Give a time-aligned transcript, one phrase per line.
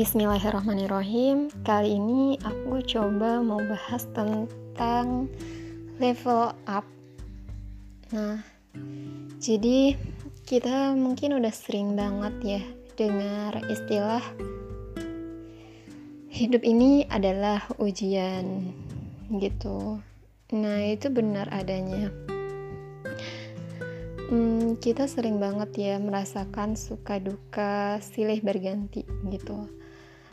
[0.00, 1.52] Bismillahirrahmanirrahim.
[1.60, 5.28] Kali ini aku coba mau bahas tentang
[6.00, 6.88] level up.
[8.08, 8.40] Nah,
[9.36, 10.00] jadi
[10.48, 12.62] kita mungkin udah sering banget ya
[12.96, 14.24] dengar istilah
[16.32, 18.72] hidup ini adalah ujian
[19.36, 20.00] gitu.
[20.56, 22.08] Nah, itu benar adanya.
[24.32, 29.68] Hmm, kita sering banget ya merasakan suka duka silih berganti gitu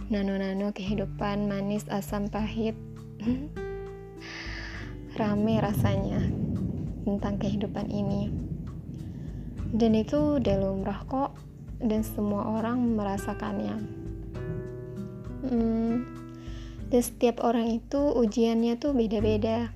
[0.07, 2.77] nano-nano kehidupan manis asam pahit.
[5.19, 6.21] Rame rasanya
[7.07, 8.29] tentang kehidupan ini.
[9.73, 11.35] Dan itu udah lumrah kok
[11.81, 13.75] dan semua orang merasakannya.
[15.47, 16.05] Hmm,
[16.87, 19.71] dan setiap orang itu ujiannya tuh beda-beda.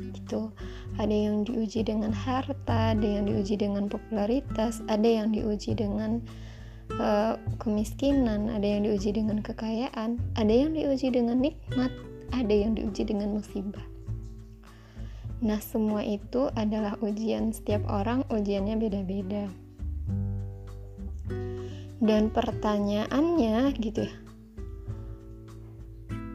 [0.00, 0.50] Gitu.
[0.98, 6.18] Ada yang diuji dengan harta ada yang diuji dengan popularitas ada yang diuji dengan
[6.96, 11.92] uh, kemiskinan, ada yang diuji dengan kekayaan, ada yang diuji dengan nikmat,
[12.32, 13.84] ada yang diuji dengan musibah.
[15.38, 19.46] Nah, semua itu adalah ujian setiap orang, ujiannya beda-beda.
[21.98, 24.14] Dan pertanyaannya gitu ya.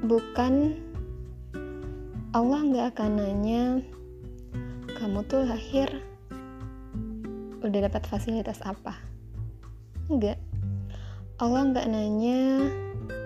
[0.03, 0.75] Bukan
[2.33, 3.63] Allah nggak akan nanya
[4.97, 5.85] kamu tuh lahir
[7.61, 9.12] udah dapat fasilitas apa
[10.13, 10.37] Enggak.
[11.41, 12.69] Allah nggak nanya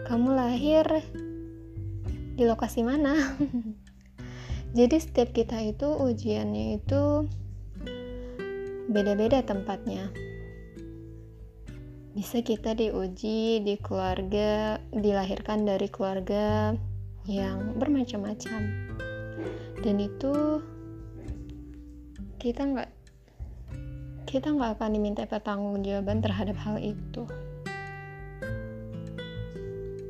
[0.07, 0.87] kamu lahir
[2.39, 3.35] di lokasi mana.
[4.77, 7.27] Jadi setiap kita itu ujiannya itu
[8.87, 10.07] beda-beda tempatnya.
[12.15, 16.71] Bisa kita diuji di keluarga, dilahirkan dari keluarga
[17.27, 18.63] yang bermacam-macam.
[19.83, 20.63] Dan itu
[22.39, 22.96] kita nggak
[24.27, 27.23] kita nggak akan diminta pertanggungjawaban terhadap hal itu.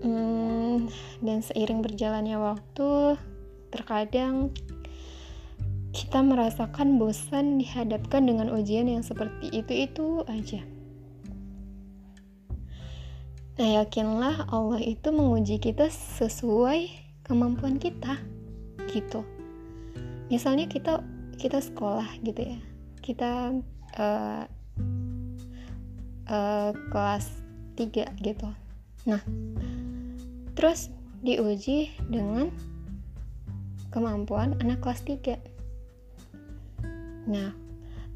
[0.02, 0.90] Hmm,
[1.22, 3.22] dan seiring berjalannya waktu,
[3.70, 4.50] terkadang
[5.94, 10.66] kita merasakan bosan dihadapkan dengan ujian yang seperti itu-itu aja.
[13.58, 16.90] Nah, yakinlah Allah itu menguji kita sesuai
[17.26, 18.22] kemampuan kita,
[18.90, 19.26] gitu.
[20.30, 21.02] Misalnya kita
[21.42, 22.60] kita sekolah gitu ya,
[23.02, 23.58] kita
[23.96, 24.44] uh,
[26.28, 27.26] uh, kelas
[27.80, 28.50] 3 gitu.
[29.08, 29.22] Nah
[30.58, 30.90] terus
[31.22, 32.50] diuji dengan
[33.94, 35.38] kemampuan anak kelas 3
[37.28, 37.52] nah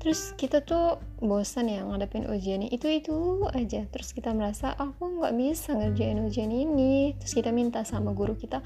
[0.01, 3.85] terus kita tuh bosan ya ngadepin ujiannya itu itu aja.
[3.85, 7.13] Terus kita merasa aku nggak bisa ngerjain ujian ini.
[7.21, 8.65] Terus kita minta sama guru kita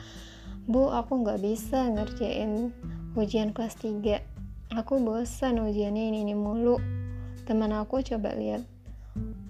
[0.65, 2.73] bu aku nggak bisa ngerjain
[3.13, 4.34] ujian kelas 3
[4.75, 6.77] aku bosan ujiannya ini, ini mulu.
[7.47, 8.67] Teman aku coba lihat.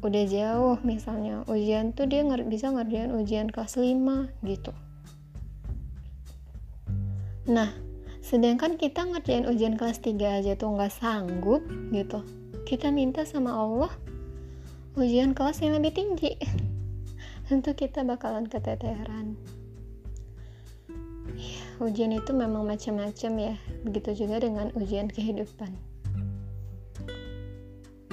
[0.05, 1.41] Udah jauh misalnya.
[1.49, 4.71] Ujian tuh dia nger bisa ngerjain ujian kelas 5 gitu.
[7.49, 7.73] Nah
[8.21, 12.21] sedangkan kita ngerjain ujian kelas 3 aja tuh nggak sanggup gitu.
[12.69, 13.93] Kita minta sama Allah
[14.93, 16.37] ujian kelas yang lebih tinggi.
[17.49, 19.37] Tentu kita bakalan keteteran
[21.83, 23.55] ujian itu memang macam-macam ya.
[23.83, 25.71] Begitu juga dengan ujian kehidupan.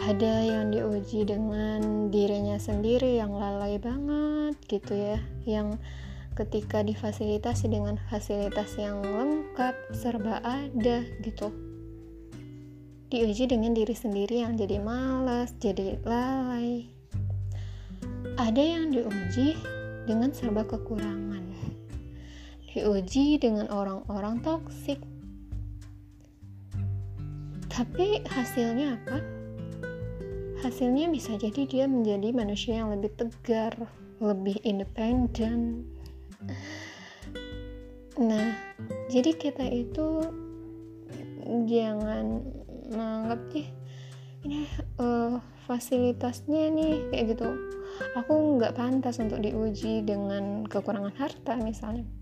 [0.03, 5.19] Ada yang diuji dengan dirinya sendiri yang lalai banget gitu ya.
[5.47, 5.79] Yang
[6.35, 11.55] ketika difasilitasi dengan fasilitas yang lengkap serba ada gitu.
[13.13, 16.89] Diuji dengan diri sendiri yang jadi malas jadi lalai.
[18.41, 19.55] Ada yang diuji
[20.09, 21.43] dengan serba kekurangan
[22.73, 24.99] diuji dengan orang-orang toksik
[27.73, 29.17] tapi hasilnya apa?
[30.63, 33.75] hasilnya bisa jadi dia menjadi manusia yang lebih tegar,
[34.23, 35.83] lebih independen.
[38.23, 38.55] Nah,
[39.11, 40.23] jadi kita itu
[41.67, 42.47] jangan
[42.95, 43.69] menganggap nih
[44.47, 44.59] ini
[45.03, 47.49] uh, fasilitasnya nih kayak gitu.
[48.23, 52.22] Aku nggak pantas untuk diuji dengan kekurangan harta misalnya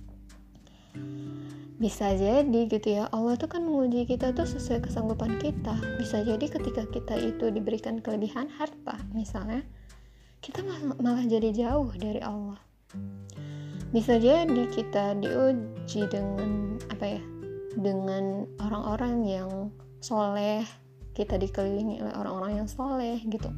[1.80, 5.72] bisa jadi gitu ya Allah tuh kan menguji kita tuh sesuai kesanggupan kita.
[5.96, 9.64] Bisa jadi ketika kita itu diberikan kelebihan harta misalnya
[10.40, 12.60] kita malah, jadi jauh dari Allah.
[13.92, 17.22] Bisa jadi kita diuji dengan apa ya
[17.76, 19.50] dengan orang-orang yang
[20.00, 20.64] soleh
[21.12, 23.52] kita dikelilingi oleh orang-orang yang soleh gitu.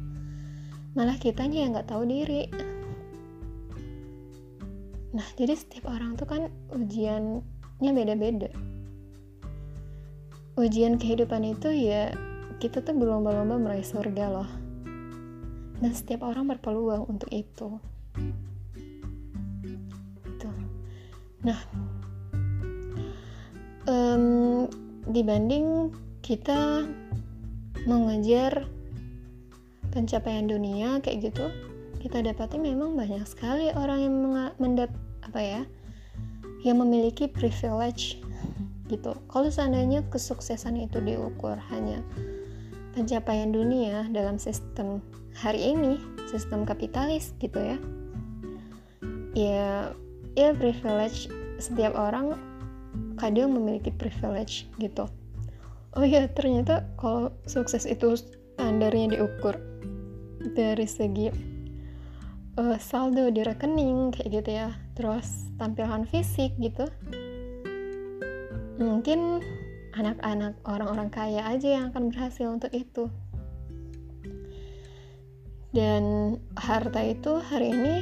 [0.95, 2.47] Malah kitanya yang nggak tahu diri
[5.13, 7.45] nah jadi setiap orang tuh kan ujian
[7.79, 8.49] beda-beda.
[10.57, 12.13] Ujian kehidupan itu ya
[12.57, 14.49] kita tuh berlomba-lomba meraih surga loh.
[15.77, 17.77] Dan setiap orang berpeluang untuk itu.
[21.43, 21.59] Nah
[23.83, 24.65] um,
[25.11, 25.91] dibanding
[26.23, 26.87] kita
[27.83, 28.63] mengejar
[29.91, 31.51] pencapaian dunia kayak gitu
[32.03, 34.15] kita dapati memang banyak sekali orang yang
[34.59, 34.91] mendap
[35.23, 35.61] apa ya
[36.67, 38.19] yang memiliki privilege
[38.91, 39.15] gitu.
[39.31, 42.03] Kalau seandainya kesuksesan itu diukur hanya
[42.91, 44.99] pencapaian dunia dalam sistem
[45.31, 45.95] hari ini
[46.27, 47.77] sistem kapitalis gitu ya
[49.33, 49.95] ya
[50.35, 52.35] ya privilege setiap orang
[53.15, 55.07] kadang memiliki privilege gitu.
[55.95, 58.19] Oh ya ternyata kalau sukses itu
[58.59, 59.55] standarnya diukur
[60.51, 61.52] dari segi
[62.57, 64.69] uh, saldo di rekening kayak gitu ya.
[64.93, 66.85] Terus tampilan fisik gitu.
[68.77, 69.41] Mungkin
[69.93, 73.09] anak-anak orang-orang kaya aja yang akan berhasil untuk itu.
[75.73, 77.95] Dan harta itu hari ini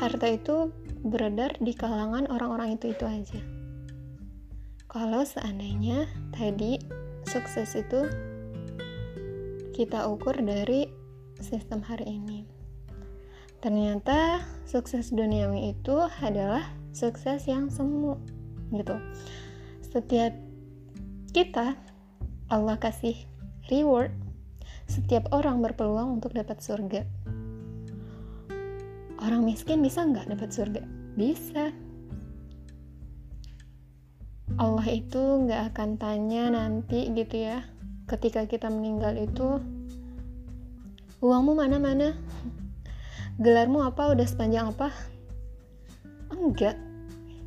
[0.00, 0.72] harta itu
[1.04, 3.40] beredar di kalangan orang-orang itu itu aja.
[4.88, 6.80] Kalau seandainya tadi
[7.28, 8.08] sukses itu
[9.76, 10.88] kita ukur dari
[11.44, 12.57] sistem hari ini.
[13.58, 16.62] Ternyata sukses duniawi itu adalah
[16.94, 18.14] sukses yang semu
[18.70, 18.94] gitu.
[19.82, 20.30] Setiap
[21.34, 21.74] kita
[22.48, 23.18] Allah kasih
[23.66, 24.14] reward,
[24.86, 27.02] setiap orang berpeluang untuk dapat surga.
[29.18, 30.82] Orang miskin bisa nggak dapat surga?
[31.18, 31.74] Bisa.
[34.58, 37.66] Allah itu nggak akan tanya nanti gitu ya
[38.08, 39.60] ketika kita meninggal itu
[41.20, 42.08] uangmu mana mana
[43.38, 44.10] gelarmu apa?
[44.10, 44.90] Udah sepanjang apa?
[46.34, 46.74] Enggak.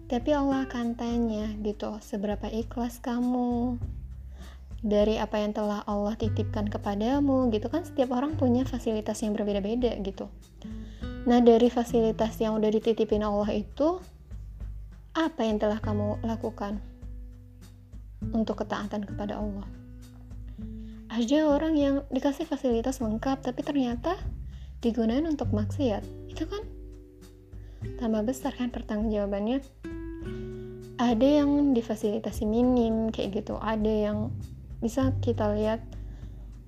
[0.08, 3.80] Tapi Allah akan tanya gitu seberapa ikhlas kamu?
[4.82, 7.52] Dari apa yang telah Allah titipkan kepadamu?
[7.52, 10.32] Gitu kan setiap orang punya fasilitas yang berbeda-beda gitu.
[11.28, 14.02] Nah dari fasilitas yang udah dititipin Allah itu
[15.12, 16.80] apa yang telah kamu lakukan
[18.32, 19.68] untuk ketaatan kepada Allah.
[21.12, 24.16] Ada orang yang dikasih fasilitas lengkap tapi ternyata
[24.82, 26.04] digunakan untuk maksiat.
[26.28, 26.66] Itu kan
[28.02, 29.62] tambah besar kan pertanggungjawabannya.
[31.02, 34.30] Ada yang difasilitasi minim kayak gitu, ada yang
[34.82, 35.82] bisa kita lihat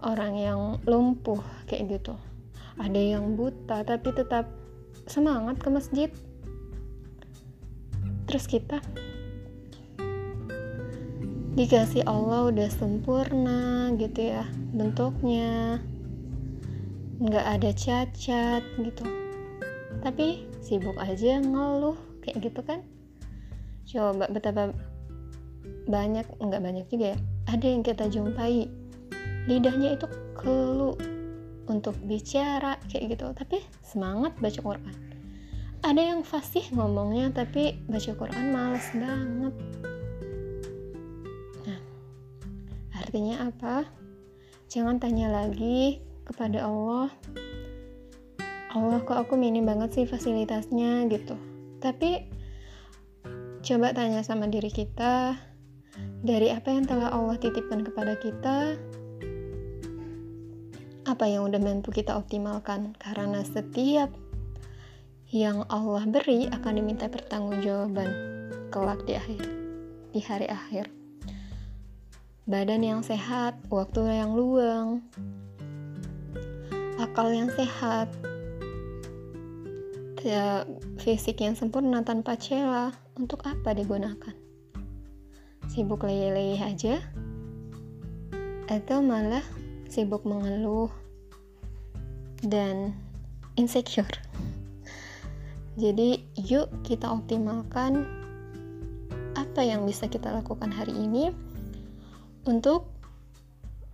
[0.02, 2.18] orang yang lumpuh kayak gitu.
[2.78, 4.50] Ada yang buta tapi tetap
[5.06, 6.10] semangat ke masjid.
[8.26, 8.82] Terus kita
[11.54, 14.42] dikasih Allah udah sempurna gitu ya
[14.74, 15.78] bentuknya
[17.24, 19.06] nggak ada cacat gitu.
[20.04, 22.84] Tapi sibuk aja ngeluh kayak gitu kan.
[23.88, 24.76] Coba betapa
[25.88, 27.18] banyak nggak banyak juga ya
[27.48, 28.68] ada yang kita jumpai.
[29.48, 31.00] Lidahnya itu kelu
[31.72, 33.32] untuk bicara kayak gitu.
[33.32, 34.96] Tapi semangat baca Quran.
[35.84, 39.56] Ada yang fasih ngomongnya tapi baca Quran males banget.
[42.94, 43.86] Artinya apa?
[44.74, 47.12] Jangan tanya lagi kepada Allah.
[48.74, 51.38] Allah kok aku minim banget sih fasilitasnya gitu.
[51.78, 52.26] Tapi
[53.64, 55.38] coba tanya sama diri kita
[56.26, 58.76] dari apa yang telah Allah titipkan kepada kita
[61.04, 64.10] apa yang udah mampu kita optimalkan karena setiap
[65.30, 68.10] yang Allah beri akan diminta pertanggungjawaban
[68.72, 69.44] kelak di akhir
[70.16, 70.88] di hari akhir
[72.44, 75.00] badan yang sehat, waktu yang luang,
[77.04, 78.08] akal yang sehat,
[80.24, 80.64] ya,
[81.04, 84.32] fisik yang sempurna tanpa celah, untuk apa digunakan?
[85.68, 87.04] Sibuk leyeh-leyeh aja?
[88.72, 89.44] Atau malah
[89.92, 90.88] sibuk mengeluh
[92.40, 92.96] dan
[93.60, 94.16] insecure?
[95.76, 98.08] Jadi, yuk kita optimalkan
[99.36, 101.36] apa yang bisa kita lakukan hari ini
[102.48, 102.88] untuk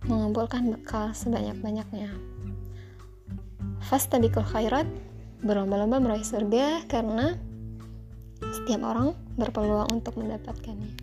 [0.06, 2.12] mengumpulkan bekal sebanyak-banyaknya.
[3.90, 4.86] Fastabikul khairat,
[5.42, 7.34] berlomba-lomba meraih surga karena
[8.38, 10.94] setiap orang berpeluang untuk mendapatkannya.